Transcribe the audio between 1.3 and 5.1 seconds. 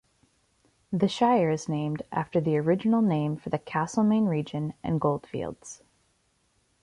is named after the original name for the Castlemaine region and